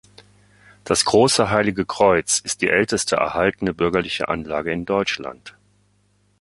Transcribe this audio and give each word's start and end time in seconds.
Das 0.83 1.05
Große 1.05 1.51
Heilige 1.51 1.85
Kreuz 1.85 2.39
ist 2.39 2.63
die 2.63 2.69
älteste 2.69 3.17
erhaltene 3.17 3.71
bürgerliche 3.71 4.29
Anlage 4.29 4.71
in 4.71 4.85
Deutschland. 4.85 5.55